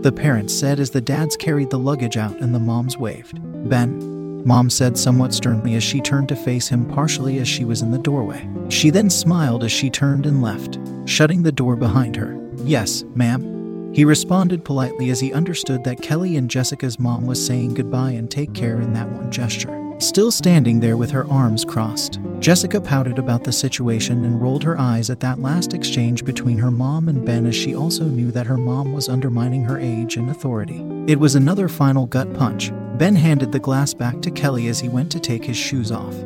The 0.00 0.12
parents 0.12 0.54
said 0.54 0.80
as 0.80 0.90
the 0.90 1.00
dads 1.00 1.36
carried 1.36 1.70
the 1.70 1.78
luggage 1.78 2.16
out 2.16 2.36
and 2.40 2.54
the 2.54 2.58
moms 2.58 2.96
waved. 2.96 3.38
Ben, 3.68 4.44
Mom 4.44 4.70
said 4.70 4.98
somewhat 4.98 5.32
sternly 5.32 5.74
as 5.74 5.84
she 5.84 6.00
turned 6.00 6.28
to 6.28 6.36
face 6.36 6.68
him 6.68 6.84
partially 6.86 7.38
as 7.38 7.46
she 7.46 7.64
was 7.64 7.82
in 7.82 7.92
the 7.92 7.98
doorway. 7.98 8.48
She 8.70 8.90
then 8.90 9.08
smiled 9.08 9.62
as 9.62 9.70
she 9.70 9.88
turned 9.88 10.26
and 10.26 10.42
left, 10.42 10.78
shutting 11.04 11.42
the 11.42 11.52
door 11.52 11.76
behind 11.76 12.16
her. 12.16 12.36
Yes, 12.64 13.04
ma'am. 13.14 13.92
He 13.94 14.04
responded 14.04 14.64
politely 14.64 15.10
as 15.10 15.20
he 15.20 15.32
understood 15.32 15.84
that 15.84 16.02
Kelly 16.02 16.36
and 16.36 16.50
Jessica's 16.50 16.98
mom 16.98 17.26
was 17.26 17.44
saying 17.44 17.74
goodbye 17.74 18.12
and 18.12 18.30
take 18.30 18.54
care 18.54 18.80
in 18.80 18.94
that 18.94 19.08
one 19.10 19.30
gesture. 19.30 19.81
Still 20.02 20.32
standing 20.32 20.80
there 20.80 20.96
with 20.96 21.12
her 21.12 21.30
arms 21.30 21.64
crossed, 21.64 22.18
Jessica 22.40 22.80
pouted 22.80 23.20
about 23.20 23.44
the 23.44 23.52
situation 23.52 24.24
and 24.24 24.42
rolled 24.42 24.64
her 24.64 24.76
eyes 24.76 25.10
at 25.10 25.20
that 25.20 25.38
last 25.38 25.74
exchange 25.74 26.24
between 26.24 26.58
her 26.58 26.72
mom 26.72 27.08
and 27.08 27.24
Ben 27.24 27.46
as 27.46 27.54
she 27.54 27.76
also 27.76 28.02
knew 28.06 28.32
that 28.32 28.44
her 28.46 28.56
mom 28.58 28.92
was 28.92 29.08
undermining 29.08 29.62
her 29.62 29.78
age 29.78 30.16
and 30.16 30.28
authority. 30.28 30.84
It 31.06 31.20
was 31.20 31.36
another 31.36 31.68
final 31.68 32.06
gut 32.06 32.34
punch. 32.34 32.72
Ben 32.98 33.14
handed 33.14 33.52
the 33.52 33.60
glass 33.60 33.94
back 33.94 34.20
to 34.22 34.32
Kelly 34.32 34.66
as 34.66 34.80
he 34.80 34.88
went 34.88 35.12
to 35.12 35.20
take 35.20 35.44
his 35.44 35.56
shoes 35.56 35.92
off, 35.92 36.16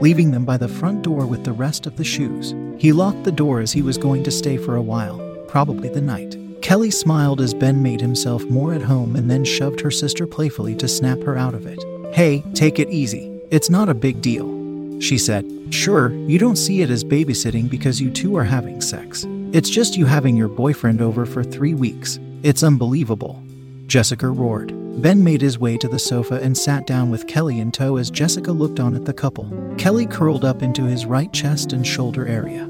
leaving 0.00 0.30
them 0.30 0.46
by 0.46 0.56
the 0.56 0.66
front 0.66 1.02
door 1.02 1.26
with 1.26 1.44
the 1.44 1.52
rest 1.52 1.86
of 1.86 1.98
the 1.98 2.04
shoes. 2.04 2.54
He 2.78 2.92
locked 2.94 3.24
the 3.24 3.30
door 3.30 3.60
as 3.60 3.72
he 3.72 3.82
was 3.82 3.98
going 3.98 4.24
to 4.24 4.30
stay 4.30 4.56
for 4.56 4.74
a 4.76 4.82
while, 4.82 5.18
probably 5.48 5.90
the 5.90 6.00
night. 6.00 6.38
Kelly 6.62 6.90
smiled 6.90 7.42
as 7.42 7.52
Ben 7.52 7.82
made 7.82 8.00
himself 8.00 8.42
more 8.46 8.72
at 8.72 8.80
home 8.80 9.16
and 9.16 9.30
then 9.30 9.44
shoved 9.44 9.82
her 9.82 9.90
sister 9.90 10.26
playfully 10.26 10.74
to 10.76 10.88
snap 10.88 11.20
her 11.20 11.36
out 11.36 11.54
of 11.54 11.66
it. 11.66 11.84
Hey, 12.16 12.42
take 12.54 12.78
it 12.78 12.88
easy. 12.88 13.30
It's 13.50 13.68
not 13.68 13.90
a 13.90 13.94
big 13.94 14.22
deal, 14.22 14.48
she 15.02 15.18
said. 15.18 15.44
Sure, 15.68 16.12
you 16.12 16.38
don't 16.38 16.56
see 16.56 16.80
it 16.80 16.88
as 16.88 17.04
babysitting 17.04 17.68
because 17.68 18.00
you 18.00 18.10
two 18.10 18.38
are 18.38 18.44
having 18.44 18.80
sex. 18.80 19.26
It's 19.52 19.68
just 19.68 19.98
you 19.98 20.06
having 20.06 20.34
your 20.34 20.48
boyfriend 20.48 21.02
over 21.02 21.26
for 21.26 21.44
three 21.44 21.74
weeks. 21.74 22.18
It's 22.42 22.62
unbelievable. 22.62 23.42
Jessica 23.86 24.28
roared. 24.28 24.72
Ben 25.02 25.22
made 25.22 25.42
his 25.42 25.58
way 25.58 25.76
to 25.76 25.88
the 25.88 25.98
sofa 25.98 26.36
and 26.36 26.56
sat 26.56 26.86
down 26.86 27.10
with 27.10 27.26
Kelly 27.26 27.60
in 27.60 27.70
tow 27.70 27.98
as 27.98 28.10
Jessica 28.10 28.50
looked 28.50 28.80
on 28.80 28.96
at 28.96 29.04
the 29.04 29.12
couple. 29.12 29.52
Kelly 29.76 30.06
curled 30.06 30.46
up 30.46 30.62
into 30.62 30.84
his 30.84 31.04
right 31.04 31.30
chest 31.34 31.74
and 31.74 31.86
shoulder 31.86 32.26
area, 32.26 32.66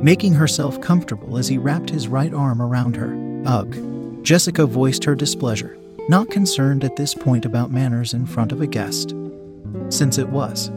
making 0.00 0.34
herself 0.34 0.80
comfortable 0.80 1.38
as 1.38 1.48
he 1.48 1.58
wrapped 1.58 1.90
his 1.90 2.06
right 2.06 2.32
arm 2.32 2.62
around 2.62 2.94
her. 2.94 3.16
Ugh. 3.46 4.22
Jessica 4.22 4.64
voiced 4.64 5.02
her 5.02 5.16
displeasure, 5.16 5.76
not 6.08 6.30
concerned 6.30 6.84
at 6.84 6.96
this 6.96 7.14
point 7.14 7.44
about 7.44 7.70
manners 7.70 8.14
in 8.14 8.26
front 8.26 8.52
of 8.52 8.60
a 8.60 8.66
guest. 8.66 9.14
Since 9.88 10.18
it 10.18 10.28
was. 10.28 10.70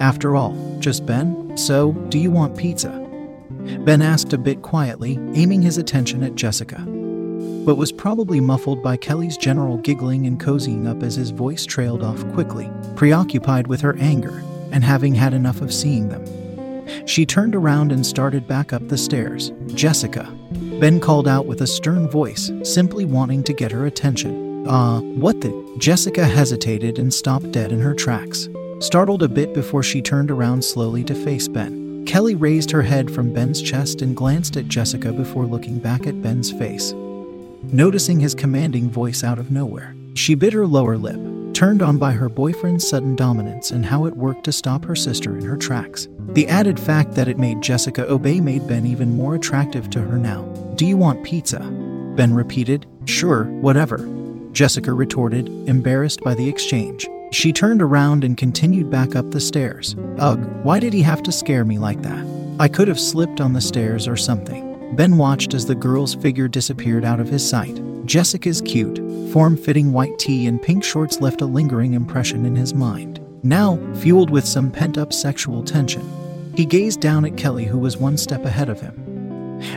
After 0.00 0.36
all, 0.36 0.54
just 0.80 1.04
Ben? 1.06 1.56
So, 1.56 1.92
do 2.08 2.18
you 2.18 2.30
want 2.30 2.56
pizza? 2.56 3.00
Ben 3.80 4.02
asked 4.02 4.32
a 4.32 4.38
bit 4.38 4.62
quietly, 4.62 5.18
aiming 5.34 5.62
his 5.62 5.78
attention 5.78 6.22
at 6.22 6.34
Jessica, 6.34 6.78
but 7.64 7.76
was 7.76 7.92
probably 7.92 8.40
muffled 8.40 8.82
by 8.82 8.96
Kelly's 8.96 9.36
general 9.36 9.78
giggling 9.78 10.26
and 10.26 10.38
cozying 10.38 10.86
up 10.86 11.02
as 11.02 11.14
his 11.14 11.30
voice 11.30 11.64
trailed 11.64 12.02
off 12.02 12.26
quickly, 12.32 12.70
preoccupied 12.96 13.66
with 13.66 13.80
her 13.80 13.96
anger 13.98 14.42
and 14.70 14.84
having 14.84 15.14
had 15.14 15.32
enough 15.34 15.60
of 15.60 15.72
seeing 15.72 16.08
them. 16.08 16.24
She 17.06 17.24
turned 17.24 17.54
around 17.54 17.92
and 17.92 18.04
started 18.04 18.46
back 18.46 18.72
up 18.72 18.86
the 18.88 18.98
stairs. 18.98 19.52
Jessica. 19.68 20.30
Ben 20.80 21.00
called 21.00 21.26
out 21.26 21.46
with 21.46 21.62
a 21.62 21.66
stern 21.66 22.08
voice, 22.08 22.50
simply 22.62 23.04
wanting 23.04 23.42
to 23.44 23.52
get 23.52 23.72
her 23.72 23.86
attention. 23.86 24.43
Ah, 24.66 24.96
uh, 24.96 25.00
what 25.00 25.40
the? 25.40 25.74
Jessica 25.78 26.24
hesitated 26.24 26.98
and 26.98 27.12
stopped 27.12 27.52
dead 27.52 27.70
in 27.70 27.80
her 27.80 27.94
tracks, 27.94 28.48
startled 28.80 29.22
a 29.22 29.28
bit 29.28 29.52
before 29.52 29.82
she 29.82 30.00
turned 30.00 30.30
around 30.30 30.64
slowly 30.64 31.04
to 31.04 31.14
face 31.14 31.48
Ben. 31.48 32.04
Kelly 32.06 32.34
raised 32.34 32.70
her 32.70 32.82
head 32.82 33.10
from 33.10 33.32
Ben's 33.32 33.60
chest 33.60 34.00
and 34.00 34.16
glanced 34.16 34.56
at 34.56 34.68
Jessica 34.68 35.12
before 35.12 35.44
looking 35.44 35.78
back 35.78 36.06
at 36.06 36.22
Ben's 36.22 36.50
face. 36.52 36.92
Noticing 37.64 38.20
his 38.20 38.34
commanding 38.34 38.88
voice 38.90 39.22
out 39.22 39.38
of 39.38 39.50
nowhere, 39.50 39.94
she 40.14 40.34
bit 40.34 40.52
her 40.52 40.66
lower 40.66 40.96
lip, 40.96 41.20
turned 41.54 41.82
on 41.82 41.98
by 41.98 42.12
her 42.12 42.28
boyfriend's 42.28 42.88
sudden 42.88 43.16
dominance 43.16 43.70
and 43.70 43.84
how 43.84 44.06
it 44.06 44.16
worked 44.16 44.44
to 44.44 44.52
stop 44.52 44.84
her 44.84 44.96
sister 44.96 45.36
in 45.36 45.44
her 45.44 45.56
tracks. 45.56 46.08
The 46.30 46.48
added 46.48 46.80
fact 46.80 47.12
that 47.12 47.28
it 47.28 47.38
made 47.38 47.60
Jessica 47.60 48.10
obey 48.10 48.40
made 48.40 48.66
Ben 48.66 48.86
even 48.86 49.16
more 49.16 49.34
attractive 49.34 49.90
to 49.90 50.00
her 50.00 50.18
now. 50.18 50.42
Do 50.76 50.86
you 50.86 50.96
want 50.96 51.24
pizza? 51.24 51.60
Ben 52.16 52.32
repeated. 52.32 52.86
Sure, 53.06 53.44
whatever. 53.44 54.23
Jessica 54.54 54.92
retorted, 54.92 55.48
embarrassed 55.68 56.20
by 56.20 56.32
the 56.32 56.48
exchange. 56.48 57.08
She 57.32 57.52
turned 57.52 57.82
around 57.82 58.22
and 58.22 58.36
continued 58.36 58.88
back 58.88 59.16
up 59.16 59.32
the 59.32 59.40
stairs. 59.40 59.96
Ugh, 60.18 60.38
why 60.62 60.78
did 60.78 60.92
he 60.92 61.02
have 61.02 61.24
to 61.24 61.32
scare 61.32 61.64
me 61.64 61.76
like 61.76 62.02
that? 62.02 62.24
I 62.60 62.68
could 62.68 62.86
have 62.86 63.00
slipped 63.00 63.40
on 63.40 63.52
the 63.52 63.60
stairs 63.60 64.06
or 64.06 64.16
something. 64.16 64.94
Ben 64.94 65.16
watched 65.18 65.54
as 65.54 65.66
the 65.66 65.74
girl's 65.74 66.14
figure 66.14 66.46
disappeared 66.46 67.04
out 67.04 67.18
of 67.18 67.28
his 67.28 67.46
sight. 67.46 67.82
Jessica's 68.06 68.60
cute, 68.60 68.98
form 69.32 69.56
fitting 69.56 69.92
white 69.92 70.16
tee 70.20 70.46
and 70.46 70.62
pink 70.62 70.84
shorts 70.84 71.20
left 71.20 71.40
a 71.40 71.46
lingering 71.46 71.94
impression 71.94 72.46
in 72.46 72.54
his 72.54 72.74
mind. 72.74 73.20
Now, 73.42 73.76
fueled 73.96 74.30
with 74.30 74.46
some 74.46 74.70
pent 74.70 74.98
up 74.98 75.12
sexual 75.12 75.64
tension, 75.64 76.08
he 76.54 76.64
gazed 76.64 77.00
down 77.00 77.24
at 77.24 77.36
Kelly, 77.36 77.64
who 77.64 77.78
was 77.78 77.96
one 77.96 78.16
step 78.16 78.44
ahead 78.44 78.68
of 78.68 78.80
him. 78.80 79.00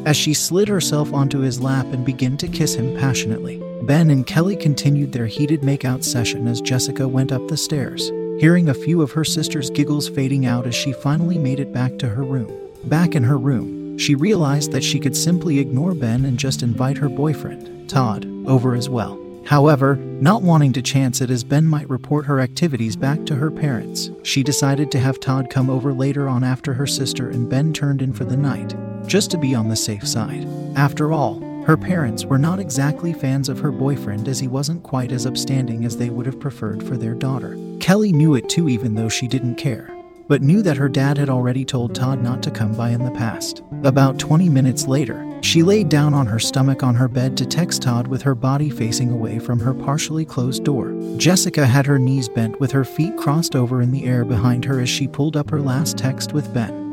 As 0.05 0.15
she 0.15 0.35
slid 0.35 0.67
herself 0.67 1.11
onto 1.13 1.39
his 1.39 1.59
lap 1.59 1.87
and 1.87 2.05
began 2.05 2.37
to 2.37 2.47
kiss 2.47 2.75
him 2.75 2.95
passionately, 2.99 3.63
Ben 3.83 4.09
and 4.09 4.25
Kelly 4.25 4.55
continued 4.55 5.11
their 5.11 5.27
heated 5.27 5.61
makeout 5.61 6.03
session 6.03 6.47
as 6.47 6.61
Jessica 6.61 7.07
went 7.07 7.31
up 7.31 7.47
the 7.47 7.57
stairs, 7.57 8.09
hearing 8.39 8.69
a 8.69 8.73
few 8.73 9.01
of 9.01 9.11
her 9.11 9.23
sister's 9.23 9.69
giggles 9.69 10.09
fading 10.09 10.45
out 10.45 10.67
as 10.67 10.75
she 10.75 10.93
finally 10.93 11.37
made 11.37 11.59
it 11.59 11.71
back 11.71 11.97
to 11.99 12.09
her 12.09 12.23
room. 12.23 12.51
Back 12.85 13.15
in 13.15 13.23
her 13.23 13.37
room, 13.37 13.97
she 13.97 14.15
realized 14.15 14.71
that 14.71 14.83
she 14.83 14.99
could 14.99 15.15
simply 15.15 15.59
ignore 15.59 15.93
Ben 15.93 16.25
and 16.25 16.37
just 16.37 16.63
invite 16.63 16.97
her 16.97 17.09
boyfriend, 17.09 17.89
Todd, 17.89 18.25
over 18.45 18.75
as 18.75 18.89
well. 18.89 19.19
However, 19.45 19.95
not 19.95 20.41
wanting 20.41 20.73
to 20.73 20.81
chance 20.81 21.21
it 21.21 21.29
as 21.29 21.45
Ben 21.45 21.65
might 21.65 21.89
report 21.89 22.25
her 22.25 22.41
activities 22.41 22.97
back 22.97 23.25
to 23.27 23.35
her 23.35 23.49
parents, 23.49 24.11
she 24.23 24.43
decided 24.43 24.91
to 24.91 24.99
have 24.99 25.21
Todd 25.21 25.49
come 25.49 25.69
over 25.69 25.93
later 25.93 26.27
on 26.27 26.43
after 26.43 26.73
her 26.73 26.87
sister 26.87 27.29
and 27.29 27.49
Ben 27.49 27.71
turned 27.71 28.01
in 28.01 28.11
for 28.11 28.25
the 28.25 28.35
night, 28.35 28.75
just 29.07 29.31
to 29.31 29.37
be 29.37 29.55
on 29.55 29.69
the 29.69 29.75
safe 29.75 30.05
side. 30.05 30.45
After 30.75 31.13
all, 31.13 31.41
her 31.67 31.77
parents 31.77 32.25
were 32.25 32.37
not 32.39 32.59
exactly 32.59 33.13
fans 33.13 33.49
of 33.49 33.59
her 33.59 33.71
boyfriend 33.71 34.27
as 34.27 34.39
he 34.39 34.47
wasn't 34.47 34.81
quite 34.81 35.11
as 35.11 35.25
upstanding 35.25 35.85
as 35.85 35.97
they 35.97 36.09
would 36.09 36.25
have 36.25 36.39
preferred 36.39 36.81
for 36.81 36.97
their 36.97 37.13
daughter. 37.13 37.57
Kelly 37.79 38.11
knew 38.11 38.35
it 38.35 38.47
too, 38.47 38.69
even 38.69 38.95
though 38.95 39.09
she 39.09 39.27
didn't 39.27 39.55
care 39.55 39.93
but 40.27 40.41
knew 40.41 40.61
that 40.61 40.77
her 40.77 40.89
dad 40.89 41.17
had 41.17 41.29
already 41.29 41.63
told 41.63 41.95
Todd 41.95 42.21
not 42.21 42.43
to 42.43 42.51
come 42.51 42.75
by 42.75 42.89
in 42.89 43.03
the 43.03 43.11
past. 43.11 43.63
About 43.83 44.19
20 44.19 44.49
minutes 44.49 44.87
later, 44.87 45.23
she 45.41 45.63
laid 45.63 45.89
down 45.89 46.13
on 46.13 46.25
her 46.27 46.39
stomach 46.39 46.83
on 46.83 46.95
her 46.95 47.07
bed 47.07 47.37
to 47.37 47.45
text 47.45 47.83
Todd 47.83 48.07
with 48.07 48.21
her 48.23 48.35
body 48.35 48.69
facing 48.69 49.11
away 49.11 49.39
from 49.39 49.59
her 49.59 49.73
partially 49.73 50.25
closed 50.25 50.63
door. 50.63 50.93
Jessica 51.17 51.65
had 51.65 51.85
her 51.85 51.99
knees 51.99 52.27
bent 52.27 52.59
with 52.59 52.71
her 52.71 52.83
feet 52.83 53.15
crossed 53.17 53.55
over 53.55 53.81
in 53.81 53.91
the 53.91 54.05
air 54.05 54.25
behind 54.25 54.65
her 54.65 54.79
as 54.79 54.89
she 54.89 55.07
pulled 55.07 55.37
up 55.37 55.49
her 55.49 55.61
last 55.61 55.97
text 55.97 56.33
with 56.33 56.53
Ben. 56.53 56.86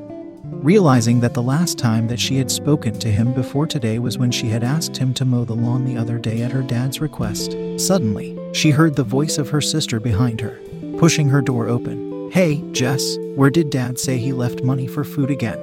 Realizing 0.65 1.21
that 1.21 1.35
the 1.35 1.43
last 1.43 1.77
time 1.77 2.09
that 2.09 2.19
she 2.19 2.39
had 2.39 2.51
spoken 2.51 2.99
to 3.01 3.13
him 3.13 3.35
before 3.35 3.67
today 3.67 3.99
was 3.99 4.17
when 4.17 4.31
she 4.31 4.49
had 4.49 4.65
asked 4.65 4.97
him 4.97 5.13
to 5.13 5.27
mow 5.27 5.45
the 5.45 5.53
lawn 5.53 5.85
the 5.85 5.99
other 5.99 6.17
day 6.17 6.41
at 6.41 6.53
her 6.53 6.63
dad's 6.63 7.03
request, 7.03 7.55
suddenly, 7.77 8.35
she 8.55 8.71
heard 8.71 8.97
the 8.97 9.05
voice 9.05 9.37
of 9.37 9.51
her 9.51 9.61
sister 9.61 10.01
behind 10.01 10.41
her, 10.41 10.59
pushing 10.97 11.29
her 11.29 11.43
door 11.43 11.69
open. 11.69 12.31
Hey, 12.31 12.65
Jess, 12.73 13.19
where 13.35 13.51
did 13.51 13.69
Dad 13.69 13.99
say 13.99 14.17
he 14.17 14.33
left 14.33 14.63
money 14.63 14.87
for 14.87 15.05
food 15.05 15.31
again? 15.31 15.61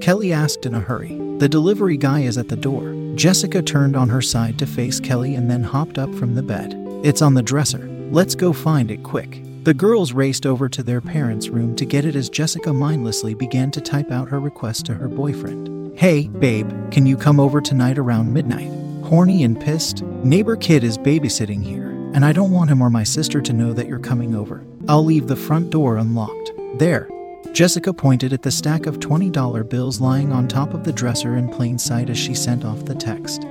Kelly 0.00 0.32
asked 0.32 0.66
in 0.66 0.74
a 0.74 0.80
hurry. 0.80 1.16
The 1.38 1.48
delivery 1.48 1.96
guy 1.96 2.22
is 2.22 2.38
at 2.38 2.48
the 2.48 2.56
door. 2.56 2.96
Jessica 3.14 3.62
turned 3.62 3.94
on 3.94 4.08
her 4.08 4.20
side 4.20 4.58
to 4.58 4.66
face 4.66 4.98
Kelly 4.98 5.36
and 5.36 5.48
then 5.48 5.62
hopped 5.62 5.96
up 5.96 6.12
from 6.16 6.34
the 6.34 6.42
bed. 6.42 6.74
It's 7.04 7.22
on 7.22 7.34
the 7.34 7.42
dresser. 7.42 7.88
Let's 8.10 8.34
go 8.34 8.52
find 8.52 8.90
it 8.90 9.04
quick. 9.04 9.42
The 9.62 9.74
girls 9.74 10.12
raced 10.12 10.44
over 10.44 10.68
to 10.68 10.82
their 10.82 11.00
parents' 11.00 11.48
room 11.48 11.76
to 11.76 11.84
get 11.84 12.04
it 12.04 12.16
as 12.16 12.28
Jessica 12.28 12.72
mindlessly 12.72 13.34
began 13.34 13.70
to 13.70 13.80
type 13.80 14.10
out 14.10 14.28
her 14.28 14.40
request 14.40 14.86
to 14.86 14.94
her 14.94 15.06
boyfriend. 15.06 15.96
Hey, 15.96 16.26
babe, 16.26 16.68
can 16.90 17.06
you 17.06 17.16
come 17.16 17.38
over 17.38 17.60
tonight 17.60 17.96
around 17.96 18.32
midnight? 18.32 18.72
Horny 19.04 19.44
and 19.44 19.60
pissed? 19.60 20.02
Neighbor 20.02 20.56
kid 20.56 20.82
is 20.82 20.98
babysitting 20.98 21.62
here 21.62 21.92
and 22.12 22.24
I 22.24 22.32
don't 22.32 22.50
want 22.50 22.70
him 22.70 22.82
or 22.82 22.90
my 22.90 23.04
sister 23.04 23.40
to 23.40 23.52
know 23.52 23.72
that 23.72 23.86
you're 23.86 23.98
coming 23.98 24.34
over. 24.34 24.64
I'll 24.88 25.04
leave 25.04 25.28
the 25.28 25.36
front 25.36 25.70
door 25.70 25.96
unlocked. 25.96 26.52
There. 26.78 27.08
Jessica 27.52 27.92
pointed 27.92 28.32
at 28.32 28.42
the 28.42 28.50
stack 28.50 28.86
of 28.86 28.98
$20 28.98 29.68
bills 29.68 30.00
lying 30.00 30.32
on 30.32 30.48
top 30.48 30.74
of 30.74 30.84
the 30.84 30.92
dresser 30.92 31.36
in 31.36 31.48
plain 31.48 31.78
sight 31.78 32.10
as 32.10 32.18
she 32.18 32.34
sent 32.34 32.64
off 32.64 32.84
the 32.84 32.94
text. 32.94 33.44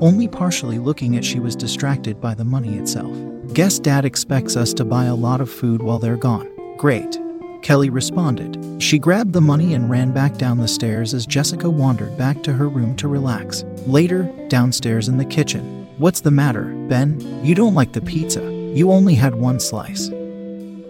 Only 0.00 0.28
partially 0.28 0.78
looking 0.78 1.16
at 1.16 1.24
she 1.24 1.40
was 1.40 1.56
distracted 1.56 2.20
by 2.20 2.34
the 2.34 2.44
money 2.44 2.76
itself. 2.76 3.16
Guess 3.54 3.78
dad 3.78 4.04
expects 4.04 4.56
us 4.56 4.74
to 4.74 4.84
buy 4.84 5.06
a 5.06 5.14
lot 5.14 5.40
of 5.40 5.50
food 5.50 5.82
while 5.82 5.98
they're 5.98 6.16
gone. 6.16 6.48
Great. 6.76 7.18
Kelly 7.62 7.90
responded. 7.90 8.80
She 8.80 8.98
grabbed 8.98 9.32
the 9.32 9.40
money 9.40 9.74
and 9.74 9.90
ran 9.90 10.12
back 10.12 10.36
down 10.36 10.58
the 10.58 10.68
stairs 10.68 11.14
as 11.14 11.26
Jessica 11.26 11.68
wandered 11.68 12.16
back 12.18 12.42
to 12.42 12.52
her 12.52 12.68
room 12.68 12.94
to 12.96 13.08
relax. 13.08 13.64
Later, 13.86 14.30
downstairs 14.48 15.08
in 15.08 15.16
the 15.16 15.24
kitchen. 15.24 15.88
What's 15.96 16.20
the 16.20 16.30
matter, 16.30 16.64
Ben? 16.88 17.18
You 17.44 17.54
don't 17.54 17.74
like 17.74 17.92
the 17.92 18.02
pizza. 18.02 18.42
You 18.74 18.92
only 18.92 19.14
had 19.14 19.34
one 19.34 19.58
slice. 19.58 20.10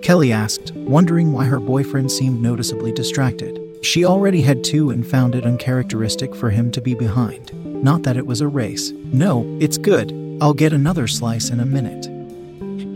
Kelly 0.02 0.32
asked, 0.32 0.72
wondering 0.74 1.32
why 1.32 1.44
her 1.44 1.60
boyfriend 1.60 2.10
seemed 2.10 2.42
noticeably 2.42 2.92
distracted. 2.92 3.60
She 3.82 4.04
already 4.04 4.42
had 4.42 4.64
two 4.64 4.90
and 4.90 5.06
found 5.06 5.36
it 5.36 5.46
uncharacteristic 5.46 6.34
for 6.34 6.50
him 6.50 6.72
to 6.72 6.80
be 6.80 6.94
behind. 6.94 7.52
Not 7.82 8.02
that 8.02 8.16
it 8.16 8.26
was 8.26 8.40
a 8.40 8.48
race. 8.48 8.90
No, 9.12 9.46
it's 9.60 9.78
good. 9.78 10.12
I'll 10.40 10.54
get 10.54 10.72
another 10.72 11.06
slice 11.06 11.50
in 11.50 11.60
a 11.60 11.66
minute. 11.66 12.17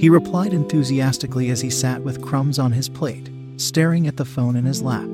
He 0.02 0.11
replied 0.11 0.52
enthusiastically 0.52 1.50
as 1.50 1.61
he 1.61 1.71
sat 1.71 2.02
with 2.02 2.21
crumbs 2.21 2.59
on 2.59 2.73
his 2.73 2.88
plate, 2.88 3.30
staring 3.56 4.09
at 4.09 4.16
the 4.16 4.25
phone 4.25 4.56
in 4.56 4.64
his 4.64 4.82
lap, 4.82 5.06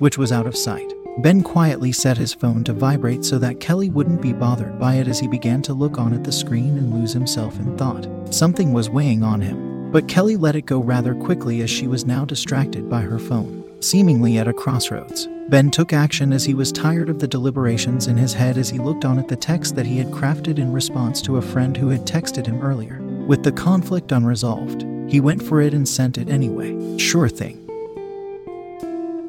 which 0.00 0.16
was 0.16 0.32
out 0.32 0.46
of 0.46 0.56
sight. 0.56 0.90
Ben 1.18 1.42
quietly 1.42 1.92
set 1.92 2.16
his 2.16 2.32
phone 2.32 2.64
to 2.64 2.72
vibrate 2.72 3.22
so 3.22 3.38
that 3.38 3.60
Kelly 3.60 3.90
wouldn't 3.90 4.22
be 4.22 4.32
bothered 4.32 4.78
by 4.78 4.94
it 4.94 5.08
as 5.08 5.18
he 5.18 5.28
began 5.28 5.60
to 5.60 5.74
look 5.74 5.98
on 5.98 6.14
at 6.14 6.24
the 6.24 6.32
screen 6.32 6.78
and 6.78 6.94
lose 6.94 7.12
himself 7.12 7.58
in 7.58 7.76
thought. 7.76 8.08
Something 8.30 8.72
was 8.72 8.88
weighing 8.88 9.22
on 9.22 9.42
him, 9.42 9.92
but 9.92 10.08
Kelly 10.08 10.38
let 10.38 10.56
it 10.56 10.64
go 10.64 10.78
rather 10.78 11.14
quickly 11.14 11.60
as 11.60 11.68
she 11.68 11.86
was 11.86 12.06
now 12.06 12.24
distracted 12.24 12.88
by 12.88 13.02
her 13.02 13.18
phone. 13.18 13.62
Seemingly 13.82 14.38
at 14.38 14.48
a 14.48 14.54
crossroads, 14.54 15.28
Ben 15.50 15.70
took 15.70 15.92
action 15.92 16.32
as 16.32 16.46
he 16.46 16.54
was 16.54 16.72
tired 16.72 17.10
of 17.10 17.18
the 17.18 17.28
deliberations 17.28 18.06
in 18.06 18.16
his 18.16 18.32
head 18.32 18.56
as 18.56 18.70
he 18.70 18.78
looked 18.78 19.04
on 19.04 19.18
at 19.18 19.28
the 19.28 19.36
text 19.36 19.76
that 19.76 19.84
he 19.84 19.98
had 19.98 20.06
crafted 20.06 20.58
in 20.58 20.72
response 20.72 21.20
to 21.20 21.36
a 21.36 21.42
friend 21.42 21.76
who 21.76 21.90
had 21.90 22.06
texted 22.06 22.46
him 22.46 22.62
earlier. 22.62 23.02
With 23.28 23.42
the 23.42 23.52
conflict 23.52 24.10
unresolved, 24.10 24.86
he 25.06 25.20
went 25.20 25.42
for 25.42 25.60
it 25.60 25.74
and 25.74 25.86
sent 25.86 26.16
it 26.16 26.30
anyway. 26.30 26.96
Sure 26.96 27.28
thing. 27.28 27.62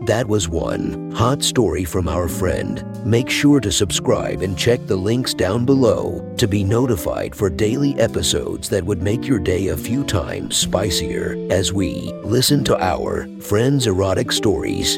That 0.06 0.25
was 0.25 0.48
one 0.48 1.12
hot 1.12 1.44
story 1.44 1.84
from 1.84 2.08
our 2.08 2.29
friend. 2.29 2.82
Make 3.06 3.29
sure 3.29 3.60
to 3.60 3.70
subscribe 3.74 4.41
and 4.41 4.58
check 4.58 4.79
the 4.88 4.96
links 4.96 5.34
down 5.34 5.65
below 5.65 6.25
to 6.38 6.48
be 6.48 6.63
notified 6.63 7.36
for 7.36 7.50
daily 7.50 7.94
episodes 8.00 8.70
that 8.70 8.86
would 8.86 9.01
make 9.01 9.27
your 9.27 9.38
day 9.38 9.68
a 9.68 9.75
few 9.75 10.06
times 10.06 10.56
spicier 10.56 11.36
as 11.51 11.74
we 11.74 12.13
listen 12.24 12.63
to 12.63 12.82
our 12.82 13.27
friends' 13.41 13.86
erotic 13.86 14.32
stories 14.32 14.98